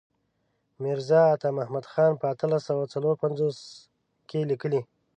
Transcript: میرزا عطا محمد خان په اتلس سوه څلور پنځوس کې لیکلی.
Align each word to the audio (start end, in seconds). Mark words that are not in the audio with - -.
میرزا 0.81 1.21
عطا 1.35 1.49
محمد 1.57 1.85
خان 1.91 2.11
په 2.19 2.25
اتلس 2.33 2.61
سوه 2.69 2.83
څلور 2.93 3.13
پنځوس 3.23 3.57
کې 4.29 4.39
لیکلی. 4.51 4.81